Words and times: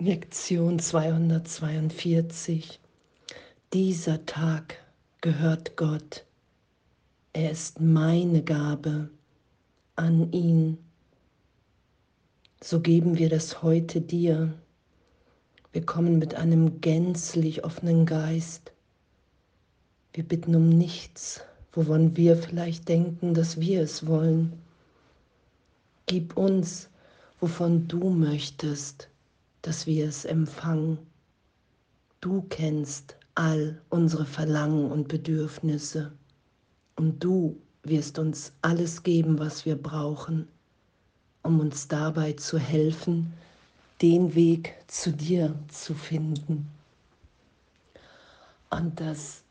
Lektion 0.00 0.80
242. 0.80 2.80
Dieser 3.72 4.26
Tag 4.26 4.82
gehört 5.20 5.76
Gott. 5.76 6.24
Er 7.32 7.52
ist 7.52 7.80
meine 7.80 8.42
Gabe 8.42 9.08
an 9.94 10.32
ihn. 10.32 10.78
So 12.60 12.80
geben 12.80 13.18
wir 13.18 13.28
das 13.28 13.62
heute 13.62 14.00
dir. 14.00 14.52
Wir 15.70 15.86
kommen 15.86 16.18
mit 16.18 16.34
einem 16.34 16.80
gänzlich 16.80 17.62
offenen 17.62 18.04
Geist. 18.04 18.72
Wir 20.12 20.24
bitten 20.24 20.56
um 20.56 20.70
nichts, 20.70 21.40
wovon 21.72 22.16
wir 22.16 22.36
vielleicht 22.36 22.88
denken, 22.88 23.32
dass 23.32 23.60
wir 23.60 23.82
es 23.82 24.08
wollen. 24.08 24.60
Gib 26.06 26.36
uns, 26.36 26.88
wovon 27.38 27.86
du 27.86 28.10
möchtest 28.10 29.08
dass 29.64 29.86
wir 29.86 30.06
es 30.06 30.26
empfangen. 30.26 30.98
Du 32.20 32.42
kennst 32.50 33.16
all 33.34 33.80
unsere 33.88 34.26
Verlangen 34.26 34.92
und 34.92 35.08
Bedürfnisse 35.08 36.12
und 36.96 37.24
du 37.24 37.58
wirst 37.82 38.18
uns 38.18 38.52
alles 38.60 39.02
geben, 39.02 39.38
was 39.38 39.64
wir 39.64 39.76
brauchen, 39.76 40.46
um 41.42 41.60
uns 41.60 41.88
dabei 41.88 42.34
zu 42.34 42.58
helfen, 42.58 43.32
den 44.02 44.34
Weg 44.34 44.74
zu 44.86 45.12
dir 45.12 45.54
zu 45.68 45.94
finden. 45.94 46.68
Und 48.68 49.00
dass 49.00 49.42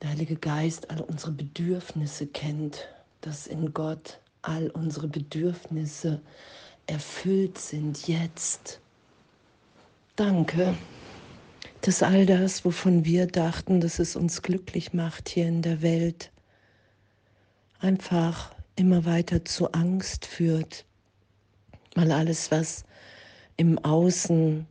der 0.00 0.10
Heilige 0.10 0.36
Geist 0.36 0.90
all 0.90 1.02
unsere 1.02 1.32
Bedürfnisse 1.32 2.26
kennt, 2.26 2.88
dass 3.20 3.46
in 3.46 3.74
Gott 3.74 4.20
all 4.40 4.70
unsere 4.70 5.06
Bedürfnisse 5.06 6.22
erfüllt 6.86 7.58
sind 7.58 8.08
jetzt. 8.08 8.80
Danke, 10.16 10.74
dass 11.82 12.02
all 12.02 12.26
das, 12.26 12.64
wovon 12.64 13.04
wir 13.04 13.26
dachten, 13.26 13.80
dass 13.80 13.98
es 13.98 14.16
uns 14.16 14.42
glücklich 14.42 14.92
macht 14.92 15.28
hier 15.28 15.46
in 15.46 15.62
der 15.62 15.82
Welt, 15.82 16.30
einfach 17.80 18.54
immer 18.76 19.04
weiter 19.04 19.44
zu 19.44 19.72
Angst 19.72 20.26
führt, 20.26 20.84
weil 21.94 22.12
alles, 22.12 22.50
was 22.50 22.84
im 23.56 23.78
Außen 23.78 24.66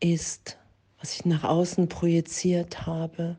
ist, 0.00 0.58
was 0.98 1.14
ich 1.14 1.24
nach 1.24 1.44
außen 1.44 1.88
projiziert 1.88 2.86
habe, 2.86 3.36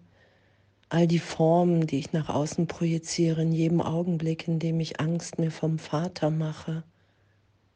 all 0.89 1.07
die 1.07 1.19
Formen, 1.19 1.87
die 1.87 1.99
ich 1.99 2.13
nach 2.13 2.29
außen 2.29 2.67
projiziere, 2.67 3.41
in 3.41 3.51
jedem 3.51 3.81
Augenblick, 3.81 4.47
in 4.47 4.59
dem 4.59 4.79
ich 4.79 4.99
Angst 4.99 5.39
mir 5.39 5.51
vom 5.51 5.77
Vater 5.77 6.29
mache, 6.29 6.83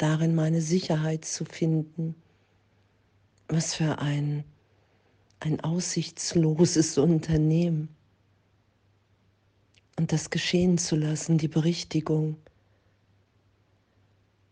darin 0.04 0.36
meine 0.36 0.62
Sicherheit 0.62 1.24
zu 1.24 1.46
finden. 1.46 2.14
Was 3.48 3.74
für 3.74 4.00
ein, 4.00 4.44
ein 5.40 5.62
aussichtsloses 5.62 6.98
Unternehmen. 6.98 7.88
Und 9.98 10.12
das 10.12 10.30
geschehen 10.30 10.78
zu 10.78 10.98
lassen, 10.98 11.38
die 11.38 11.48
Berichtigung 11.48 12.36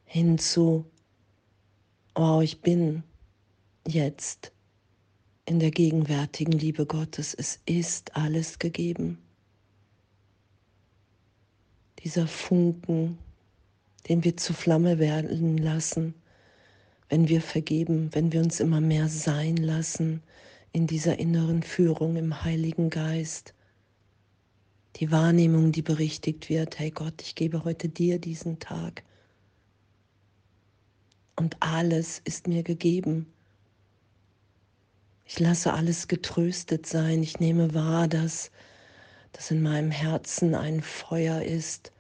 hinzu, 0.06 0.86
oh, 2.16 2.40
ich 2.42 2.62
bin 2.62 3.04
jetzt 3.86 4.54
in 5.44 5.60
der 5.60 5.72
gegenwärtigen 5.72 6.54
Liebe 6.54 6.86
Gottes. 6.86 7.34
Es 7.34 7.60
ist 7.66 8.16
alles 8.16 8.58
gegeben. 8.58 9.18
Dieser 12.00 12.26
Funken, 12.26 13.18
den 14.10 14.24
wir 14.24 14.38
zu 14.38 14.54
Flamme 14.54 15.00
werden 15.00 15.58
lassen, 15.58 16.14
wenn 17.10 17.28
wir 17.28 17.42
vergeben, 17.42 18.10
wenn 18.14 18.32
wir 18.32 18.42
uns 18.42 18.60
immer 18.60 18.82
mehr 18.82 19.08
sein 19.10 19.58
lassen 19.58 20.24
in 20.72 20.88
dieser 20.88 21.20
inneren 21.20 21.64
Führung 21.64 22.16
im 22.16 22.44
Heiligen 22.44 22.90
Geist. 22.90 23.54
Die 24.98 25.12
Wahrnehmung, 25.12 25.72
die 25.72 25.82
berichtigt 25.82 26.50
wird, 26.50 26.80
hey 26.80 26.92
Gott, 26.92 27.22
ich 27.22 27.36
gebe 27.36 27.64
heute 27.64 27.90
dir 27.90 28.20
diesen 28.20 28.60
Tag. 28.60 29.04
Und 31.36 31.58
alles 31.60 32.22
ist 32.24 32.48
mir 32.48 32.64
gegeben. 32.64 33.26
Ich 35.26 35.40
lasse 35.40 35.74
alles 35.74 36.08
getröstet 36.08 36.86
sein. 36.86 37.24
Ich 37.24 37.40
nehme 37.40 37.74
wahr, 37.74 38.08
dass, 38.08 38.52
dass 39.32 39.50
in 39.50 39.62
meinem 39.62 39.92
Herzen 39.92 40.56
ein 40.56 40.82
Feuer 40.82 41.42
ist, 41.42 41.92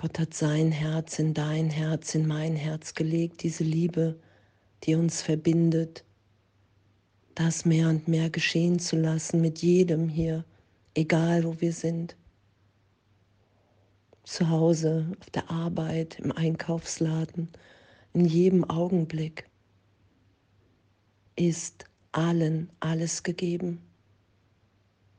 Gott 0.00 0.20
hat 0.20 0.32
sein 0.32 0.70
Herz 0.70 1.18
in 1.18 1.34
dein 1.34 1.70
Herz, 1.70 2.14
in 2.14 2.24
mein 2.24 2.54
Herz 2.54 2.94
gelegt, 2.94 3.42
diese 3.42 3.64
Liebe, 3.64 4.16
die 4.84 4.94
uns 4.94 5.22
verbindet, 5.22 6.04
das 7.34 7.64
mehr 7.64 7.88
und 7.88 8.06
mehr 8.06 8.30
geschehen 8.30 8.78
zu 8.78 8.94
lassen 8.94 9.40
mit 9.40 9.58
jedem 9.58 10.08
hier, 10.08 10.44
egal 10.94 11.42
wo 11.42 11.60
wir 11.60 11.72
sind. 11.72 12.16
Zu 14.22 14.48
Hause, 14.48 15.10
auf 15.18 15.30
der 15.30 15.50
Arbeit, 15.50 16.20
im 16.20 16.30
Einkaufsladen, 16.30 17.48
in 18.12 18.24
jedem 18.24 18.70
Augenblick 18.70 19.50
ist 21.34 21.86
allen 22.12 22.70
alles 22.78 23.24
gegeben. 23.24 23.80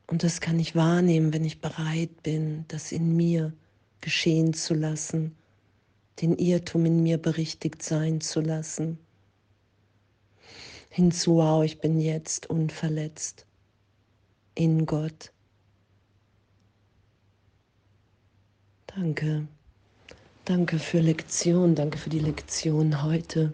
Und 0.08 0.24
das 0.24 0.40
kann 0.40 0.58
ich 0.58 0.74
wahrnehmen, 0.74 1.34
wenn 1.34 1.44
ich 1.44 1.60
bereit 1.60 2.24
bin, 2.24 2.64
das 2.70 2.94
in 2.94 3.18
mir 3.18 3.52
geschehen 4.02 4.54
zu 4.54 4.74
lassen, 4.74 5.36
den 6.22 6.38
Irrtum 6.38 6.86
in 6.86 7.04
mir 7.04 7.18
berichtigt 7.18 7.84
sein 7.84 8.22
zu 8.22 8.42
lassen. 8.42 9.00
Hinzu, 10.90 11.36
wow, 11.36 11.64
ich 11.64 11.80
bin 11.80 12.00
jetzt 12.00 12.50
unverletzt 12.50 13.46
in 14.56 14.86
Gott. 14.86 15.32
Danke. 18.88 19.48
Danke 20.46 20.80
für 20.80 21.00
Lektion, 21.00 21.76
danke 21.76 21.98
für 21.98 22.10
die 22.10 22.20
Lektion 22.20 23.04
heute. 23.04 23.54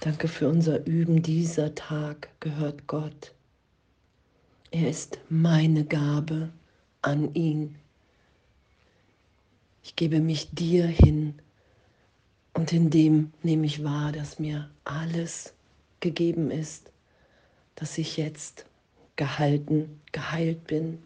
Danke 0.00 0.26
für 0.26 0.48
unser 0.48 0.84
Üben. 0.86 1.22
Dieser 1.22 1.74
Tag 1.74 2.30
gehört 2.40 2.86
Gott. 2.86 3.34
Er 4.70 4.88
ist 4.88 5.20
meine 5.28 5.84
Gabe 5.84 6.48
an 7.02 7.34
ihn. 7.34 7.76
Ich 9.82 9.96
gebe 9.96 10.20
mich 10.20 10.50
dir 10.50 10.86
hin 10.86 11.34
und 12.54 12.72
in 12.72 12.90
dem 12.90 13.32
nehme 13.42 13.66
ich 13.66 13.82
wahr, 13.82 14.12
dass 14.12 14.38
mir 14.38 14.70
alles 14.84 15.52
gegeben 16.00 16.50
ist, 16.50 16.90
dass 17.74 17.98
ich 17.98 18.16
jetzt 18.16 18.66
gehalten, 19.16 20.00
geheilt 20.12 20.66
bin. 20.66 21.02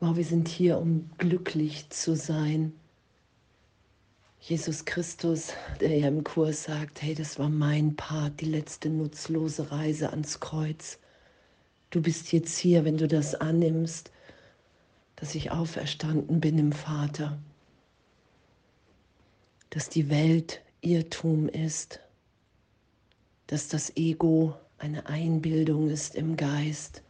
Wow, 0.00 0.16
wir 0.16 0.24
sind 0.24 0.48
hier, 0.48 0.78
um 0.78 1.10
glücklich 1.18 1.90
zu 1.90 2.16
sein. 2.16 2.72
Jesus 4.40 4.86
Christus, 4.86 5.52
der 5.80 5.98
ja 5.98 6.08
im 6.08 6.24
Kurs 6.24 6.64
sagt, 6.64 7.02
hey, 7.02 7.14
das 7.14 7.38
war 7.38 7.50
mein 7.50 7.96
Part, 7.96 8.40
die 8.40 8.46
letzte 8.46 8.88
nutzlose 8.88 9.70
Reise 9.70 10.10
ans 10.10 10.40
Kreuz. 10.40 10.98
Du 11.90 12.00
bist 12.00 12.30
jetzt 12.30 12.56
hier, 12.56 12.84
wenn 12.84 12.96
du 12.96 13.08
das 13.08 13.34
annimmst, 13.34 14.12
dass 15.16 15.34
ich 15.34 15.50
auferstanden 15.50 16.40
bin 16.40 16.56
im 16.56 16.72
Vater, 16.72 17.38
dass 19.70 19.88
die 19.88 20.08
Welt 20.08 20.62
Irrtum 20.82 21.48
ist, 21.48 22.00
dass 23.48 23.66
das 23.66 23.96
Ego 23.96 24.54
eine 24.78 25.06
Einbildung 25.06 25.90
ist 25.90 26.14
im 26.14 26.36
Geist, 26.36 27.02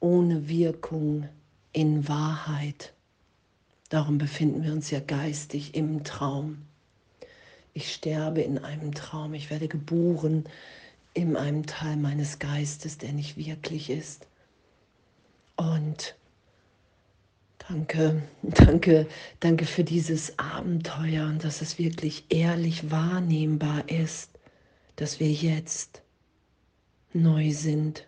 ohne 0.00 0.48
Wirkung 0.48 1.28
in 1.72 2.08
Wahrheit. 2.08 2.94
Darum 3.90 4.16
befinden 4.16 4.62
wir 4.64 4.72
uns 4.72 4.90
ja 4.90 5.00
geistig 5.00 5.74
im 5.74 6.02
Traum. 6.02 6.62
Ich 7.74 7.92
sterbe 7.92 8.40
in 8.40 8.58
einem 8.58 8.94
Traum, 8.94 9.34
ich 9.34 9.50
werde 9.50 9.68
geboren 9.68 10.44
in 11.14 11.36
einem 11.36 11.66
Teil 11.66 11.96
meines 11.96 12.38
Geistes, 12.38 12.98
der 12.98 13.12
nicht 13.12 13.36
wirklich 13.36 13.90
ist. 13.90 14.26
Und 15.56 16.16
danke, 17.68 18.22
danke, 18.42 19.06
danke 19.40 19.66
für 19.66 19.84
dieses 19.84 20.38
Abenteuer 20.38 21.26
und 21.26 21.42
dass 21.44 21.60
es 21.62 21.78
wirklich 21.78 22.24
ehrlich 22.28 22.90
wahrnehmbar 22.90 23.88
ist, 23.88 24.30
dass 24.96 25.20
wir 25.20 25.30
jetzt 25.30 26.02
neu 27.12 27.52
sind. 27.52 28.06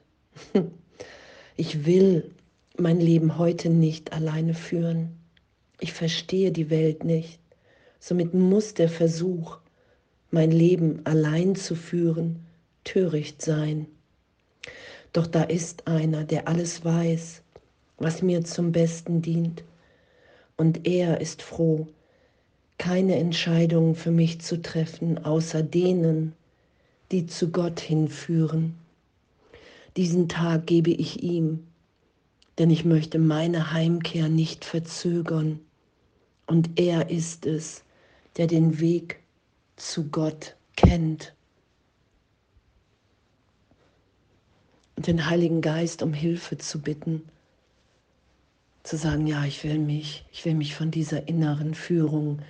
Ich 1.56 1.84
will 1.84 2.34
mein 2.78 3.00
Leben 3.00 3.36
heute 3.36 3.68
nicht 3.68 4.14
alleine 4.14 4.54
führen. 4.54 5.18
Ich 5.78 5.92
verstehe 5.92 6.52
die 6.52 6.70
Welt 6.70 7.04
nicht. 7.04 7.38
Somit 7.98 8.32
muss 8.32 8.72
der 8.72 8.88
Versuch, 8.88 9.58
mein 10.30 10.52
Leben 10.52 11.04
allein 11.04 11.54
zu 11.56 11.74
führen, 11.74 12.46
töricht 12.84 13.42
sein. 13.42 13.86
Doch 15.12 15.26
da 15.26 15.42
ist 15.42 15.86
einer, 15.88 16.24
der 16.24 16.48
alles 16.48 16.84
weiß, 16.84 17.42
was 17.98 18.22
mir 18.22 18.44
zum 18.44 18.72
Besten 18.72 19.22
dient. 19.22 19.62
und 20.60 20.86
er 20.86 21.22
ist 21.22 21.40
froh, 21.40 21.88
keine 22.76 23.16
Entscheidungen 23.16 23.94
für 23.94 24.10
mich 24.10 24.42
zu 24.42 24.60
treffen, 24.60 25.24
außer 25.24 25.62
denen, 25.62 26.34
die 27.10 27.26
zu 27.26 27.50
Gott 27.50 27.80
hinführen. 27.80 28.74
Diesen 29.96 30.28
Tag 30.28 30.66
gebe 30.66 30.90
ich 30.90 31.22
ihm, 31.22 31.66
denn 32.58 32.68
ich 32.68 32.84
möchte 32.84 33.18
meine 33.18 33.72
Heimkehr 33.72 34.28
nicht 34.28 34.66
verzögern. 34.66 35.60
Und 36.46 36.78
er 36.78 37.08
ist 37.08 37.46
es, 37.46 37.82
der 38.36 38.46
den 38.46 38.80
Weg 38.80 39.20
zu 39.76 40.10
Gott 40.10 40.56
kennt. 40.76 41.32
Den 45.06 45.28
Heiligen 45.28 45.60
Geist 45.60 46.02
um 46.02 46.12
Hilfe 46.12 46.58
zu 46.58 46.80
bitten, 46.80 47.22
zu 48.82 48.96
sagen, 48.96 49.26
ja, 49.26 49.44
ich 49.44 49.62
will 49.64 49.78
mich, 49.78 50.24
ich 50.32 50.44
will 50.44 50.54
mich 50.54 50.74
von 50.74 50.90
dieser 50.90 51.28
inneren 51.28 51.74
Führung, 51.74 52.40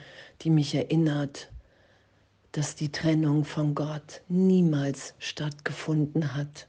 die 0.43 0.51
mich 0.51 0.75
erinnert, 0.75 1.51
dass 2.53 2.75
die 2.75 2.91
Trennung 2.91 3.45
von 3.45 3.75
Gott 3.75 4.23
niemals 4.29 5.15
stattgefunden 5.19 6.35
hat. 6.35 6.67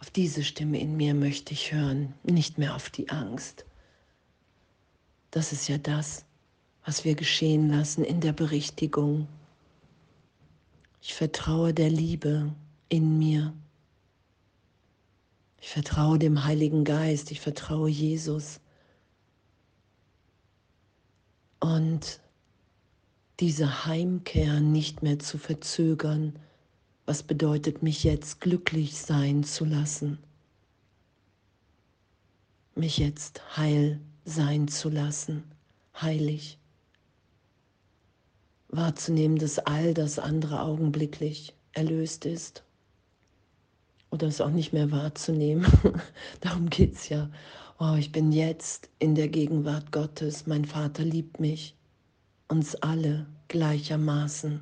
Auf 0.00 0.10
diese 0.10 0.44
Stimme 0.44 0.78
in 0.78 0.96
mir 0.96 1.14
möchte 1.14 1.52
ich 1.52 1.72
hören, 1.72 2.14
nicht 2.22 2.58
mehr 2.58 2.74
auf 2.74 2.90
die 2.90 3.08
Angst. 3.08 3.64
Das 5.30 5.52
ist 5.52 5.68
ja 5.68 5.78
das, 5.78 6.24
was 6.84 7.04
wir 7.04 7.14
geschehen 7.14 7.70
lassen 7.70 8.04
in 8.04 8.20
der 8.20 8.32
Berichtigung. 8.32 9.26
Ich 11.00 11.14
vertraue 11.14 11.72
der 11.72 11.90
Liebe 11.90 12.52
in 12.88 13.18
mir. 13.18 13.54
Ich 15.60 15.68
vertraue 15.68 16.18
dem 16.18 16.44
Heiligen 16.44 16.84
Geist, 16.84 17.30
ich 17.30 17.40
vertraue 17.40 17.88
Jesus. 17.90 18.60
Und 21.58 22.20
diese 23.40 23.86
Heimkehr 23.86 24.60
nicht 24.60 25.02
mehr 25.02 25.18
zu 25.18 25.38
verzögern, 25.38 26.38
was 27.04 27.22
bedeutet 27.22 27.82
mich 27.82 28.04
jetzt 28.04 28.40
glücklich 28.40 28.98
sein 28.98 29.44
zu 29.44 29.64
lassen, 29.64 30.18
mich 32.74 32.98
jetzt 32.98 33.56
heil 33.56 34.00
sein 34.24 34.68
zu 34.68 34.88
lassen, 34.88 35.44
heilig, 36.00 36.58
wahrzunehmen, 38.68 39.38
dass 39.38 39.58
all 39.58 39.94
das 39.94 40.18
andere 40.18 40.62
augenblicklich 40.62 41.54
erlöst 41.72 42.24
ist 42.24 42.65
oder 44.10 44.26
es 44.26 44.40
auch 44.40 44.50
nicht 44.50 44.72
mehr 44.72 44.90
wahrzunehmen. 44.90 45.66
Darum 46.40 46.70
geht 46.70 46.94
es 46.94 47.08
ja. 47.08 47.30
Oh, 47.78 47.94
ich 47.98 48.12
bin 48.12 48.32
jetzt 48.32 48.88
in 48.98 49.14
der 49.14 49.28
Gegenwart 49.28 49.92
Gottes. 49.92 50.46
Mein 50.46 50.64
Vater 50.64 51.02
liebt 51.04 51.40
mich, 51.40 51.76
uns 52.48 52.74
alle 52.76 53.26
gleichermaßen. 53.48 54.60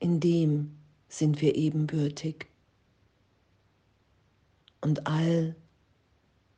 In 0.00 0.20
dem 0.20 0.76
sind 1.08 1.40
wir 1.40 1.54
ebenbürtig. 1.54 2.46
Und 4.80 5.06
all 5.06 5.56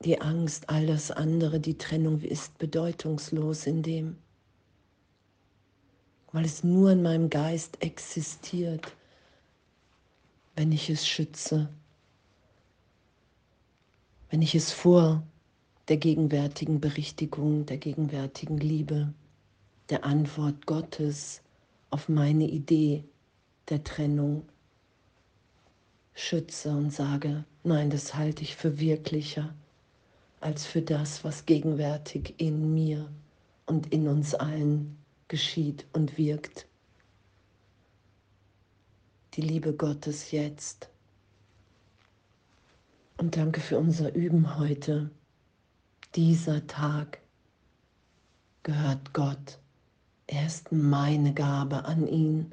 die 0.00 0.20
Angst, 0.20 0.68
all 0.68 0.86
das 0.86 1.10
andere, 1.10 1.60
die 1.60 1.78
Trennung 1.78 2.20
ist 2.20 2.58
bedeutungslos 2.58 3.66
in 3.66 3.82
dem, 3.82 4.16
weil 6.32 6.44
es 6.44 6.64
nur 6.64 6.90
in 6.90 7.02
meinem 7.02 7.30
Geist 7.30 7.82
existiert, 7.82 8.92
wenn 10.56 10.72
ich 10.72 10.88
es 10.90 11.06
schütze, 11.06 11.68
wenn 14.30 14.42
ich 14.42 14.54
es 14.54 14.72
vor 14.72 15.22
der 15.88 15.98
gegenwärtigen 15.98 16.80
Berichtigung, 16.80 17.66
der 17.66 17.76
gegenwärtigen 17.76 18.58
Liebe, 18.58 19.12
der 19.90 20.04
Antwort 20.04 20.66
Gottes 20.66 21.42
auf 21.90 22.08
meine 22.08 22.48
Idee 22.48 23.04
der 23.68 23.84
Trennung 23.84 24.48
schütze 26.14 26.70
und 26.70 26.90
sage, 26.90 27.44
nein, 27.62 27.90
das 27.90 28.14
halte 28.14 28.42
ich 28.42 28.56
für 28.56 28.80
wirklicher 28.80 29.54
als 30.40 30.66
für 30.66 30.82
das, 30.82 31.22
was 31.22 31.46
gegenwärtig 31.46 32.34
in 32.38 32.72
mir 32.74 33.10
und 33.66 33.92
in 33.92 34.08
uns 34.08 34.34
allen 34.34 34.96
geschieht 35.28 35.86
und 35.92 36.16
wirkt 36.18 36.66
die 39.36 39.42
Liebe 39.42 39.74
Gottes 39.74 40.30
jetzt. 40.30 40.88
Und 43.18 43.36
danke 43.36 43.60
für 43.60 43.78
unser 43.78 44.14
Üben 44.14 44.58
heute. 44.58 45.10
Dieser 46.14 46.66
Tag 46.66 47.20
gehört 48.62 49.12
Gott. 49.12 49.58
Er 50.26 50.46
ist 50.46 50.72
meine 50.72 51.34
Gabe 51.34 51.84
an 51.84 52.08
ihn. 52.08 52.52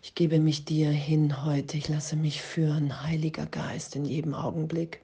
Ich 0.00 0.14
gebe 0.14 0.38
mich 0.38 0.64
dir 0.64 0.90
hin 0.90 1.44
heute. 1.44 1.76
Ich 1.76 1.88
lasse 1.88 2.16
mich 2.16 2.40
führen, 2.40 3.02
Heiliger 3.02 3.46
Geist, 3.46 3.96
in 3.96 4.04
jedem 4.04 4.34
Augenblick. 4.34 5.02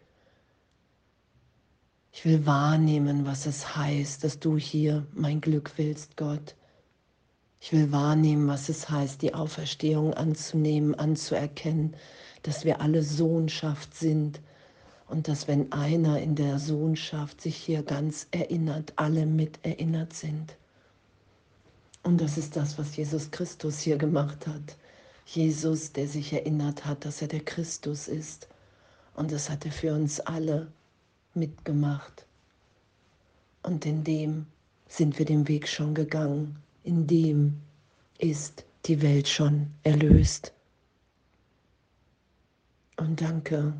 Ich 2.13 2.25
will 2.25 2.47
wahrnehmen, 2.47 3.27
was 3.27 3.47
es 3.47 3.77
heißt, 3.77 4.23
dass 4.23 4.39
du 4.39 4.57
hier 4.57 5.05
mein 5.13 5.41
Glück 5.41 5.73
willst, 5.77 6.17
Gott. 6.17 6.55
Ich 7.65 7.73
will 7.73 7.93
wahrnehmen, 7.93 8.47
was 8.47 8.69
es 8.69 8.91
heißt, 8.91 9.23
die 9.23 9.33
Auferstehung 9.33 10.13
anzunehmen, 10.13 10.95
anzuerkennen, 10.97 11.97
dass 12.43 12.67
wir 12.67 12.83
alle 12.83 13.03
Sohnschaft 13.03 13.95
sind 13.95 14.43
und 15.09 15.29
dass 15.29 15.49
wenn 15.49 15.73
einer 15.73 16.21
in 16.21 16.35
der 16.35 16.59
Sohnschaft 16.59 17.41
sich 17.41 17.57
hier 17.57 17.83
ganz 17.83 18.27
erinnert, 18.33 18.93
alle 18.97 19.25
mit 19.25 19.61
erinnert 19.63 20.13
sind. 20.13 20.57
Und 22.03 22.21
das 22.21 22.37
ist 22.37 22.55
das, 22.55 22.77
was 22.77 22.95
Jesus 22.97 23.31
Christus 23.31 23.81
hier 23.81 23.97
gemacht 23.97 24.47
hat. 24.47 24.77
Jesus, 25.25 25.91
der 25.91 26.07
sich 26.07 26.35
erinnert 26.35 26.85
hat, 26.85 27.07
dass 27.07 27.23
er 27.23 27.29
der 27.29 27.41
Christus 27.41 28.09
ist. 28.09 28.47
Und 29.15 29.33
das 29.33 29.49
hat 29.49 29.65
er 29.65 29.73
für 29.73 29.95
uns 29.95 30.21
alle 30.21 30.71
mitgemacht. 31.33 32.27
Und 33.63 33.87
in 33.87 34.05
dem 34.05 34.45
sind 34.87 35.19
wir 35.19 35.25
den 35.25 35.49
Weg 35.49 35.67
schon 35.67 35.95
gegangen 35.95 36.63
in 36.85 37.07
dem 37.07 37.61
ist 38.19 38.65
die 38.87 39.03
Welt 39.03 39.27
schon 39.27 39.71
erlöst. 39.83 40.53
Und 42.97 43.21
danke, 43.21 43.75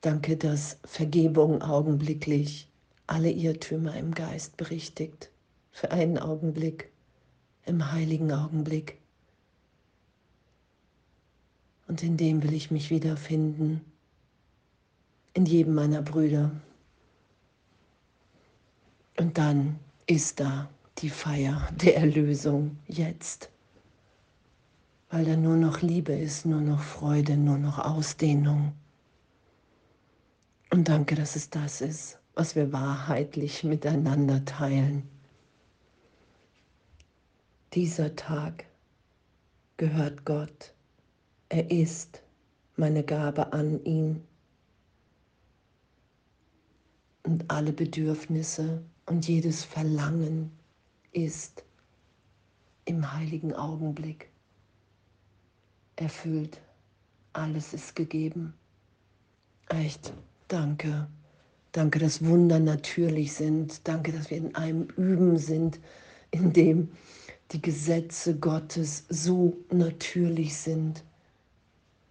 danke, 0.00 0.36
dass 0.36 0.78
Vergebung 0.84 1.60
augenblicklich 1.60 2.68
alle 3.06 3.30
Irrtümer 3.30 3.94
im 3.96 4.14
Geist 4.14 4.56
berichtigt, 4.56 5.30
für 5.72 5.90
einen 5.90 6.16
Augenblick, 6.18 6.90
im 7.66 7.92
heiligen 7.92 8.32
Augenblick. 8.32 8.98
Und 11.88 12.02
in 12.02 12.16
dem 12.16 12.42
will 12.42 12.54
ich 12.54 12.70
mich 12.70 12.88
wiederfinden, 12.90 13.80
in 15.34 15.44
jedem 15.44 15.74
meiner 15.74 16.00
Brüder. 16.00 16.52
Und 19.18 19.36
dann 19.36 19.78
ist 20.06 20.40
da 20.40 20.70
die 21.04 21.10
Feier 21.10 21.68
der 21.82 21.98
Erlösung 21.98 22.78
jetzt, 22.88 23.50
weil 25.10 25.26
da 25.26 25.36
nur 25.36 25.56
noch 25.56 25.82
Liebe 25.82 26.14
ist, 26.14 26.46
nur 26.46 26.62
noch 26.62 26.80
Freude, 26.80 27.36
nur 27.36 27.58
noch 27.58 27.78
Ausdehnung. 27.78 28.72
Und 30.70 30.88
danke, 30.88 31.14
dass 31.14 31.36
es 31.36 31.50
das 31.50 31.82
ist, 31.82 32.18
was 32.32 32.56
wir 32.56 32.72
wahrheitlich 32.72 33.64
miteinander 33.64 34.46
teilen. 34.46 35.06
Dieser 37.74 38.16
Tag 38.16 38.64
gehört 39.76 40.24
Gott. 40.24 40.72
Er 41.50 41.70
ist 41.70 42.22
meine 42.76 43.04
Gabe 43.04 43.52
an 43.52 43.84
ihn. 43.84 44.24
Und 47.24 47.50
alle 47.50 47.74
Bedürfnisse 47.74 48.82
und 49.04 49.28
jedes 49.28 49.64
Verlangen 49.64 50.50
ist 51.14 51.64
im 52.84 53.12
heiligen 53.12 53.54
Augenblick 53.54 54.28
erfüllt. 55.96 56.60
Alles 57.32 57.72
ist 57.72 57.96
gegeben. 57.96 58.54
Echt, 59.68 60.12
danke. 60.48 61.08
Danke, 61.72 61.98
dass 61.98 62.24
Wunder 62.24 62.60
natürlich 62.60 63.32
sind. 63.32 63.86
Danke, 63.88 64.12
dass 64.12 64.30
wir 64.30 64.36
in 64.36 64.54
einem 64.54 64.84
Üben 64.96 65.38
sind, 65.38 65.80
in 66.30 66.52
dem 66.52 66.90
die 67.50 67.60
Gesetze 67.60 68.36
Gottes 68.36 69.04
so 69.08 69.56
natürlich 69.70 70.56
sind, 70.56 71.04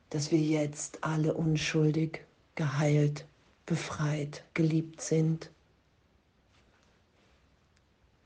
dass 0.10 0.32
wir 0.32 0.40
jetzt 0.40 1.04
alle 1.04 1.34
unschuldig, 1.34 2.26
geheilt, 2.56 3.26
befreit, 3.66 4.44
geliebt 4.54 5.02
sind. 5.02 5.50